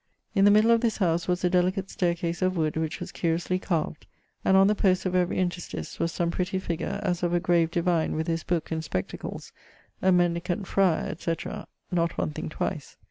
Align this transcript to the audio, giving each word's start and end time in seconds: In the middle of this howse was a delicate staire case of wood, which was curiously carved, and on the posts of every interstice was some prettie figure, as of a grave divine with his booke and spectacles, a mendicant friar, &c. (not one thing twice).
In 0.33 0.45
the 0.45 0.49
middle 0.51 0.71
of 0.71 0.81
this 0.81 0.97
howse 0.97 1.27
was 1.27 1.43
a 1.43 1.49
delicate 1.51 1.91
staire 1.91 2.15
case 2.17 2.41
of 2.41 2.57
wood, 2.57 2.75
which 2.75 2.99
was 2.99 3.11
curiously 3.11 3.59
carved, 3.59 4.07
and 4.43 4.57
on 4.57 4.65
the 4.65 4.73
posts 4.73 5.05
of 5.05 5.13
every 5.13 5.37
interstice 5.37 5.99
was 5.99 6.11
some 6.11 6.31
prettie 6.31 6.57
figure, 6.57 6.99
as 7.03 7.21
of 7.21 7.35
a 7.35 7.39
grave 7.39 7.69
divine 7.69 8.15
with 8.15 8.25
his 8.25 8.43
booke 8.43 8.71
and 8.71 8.83
spectacles, 8.83 9.53
a 10.01 10.11
mendicant 10.11 10.65
friar, 10.65 11.15
&c. 11.19 11.35
(not 11.91 12.17
one 12.17 12.31
thing 12.31 12.49
twice). 12.49 12.97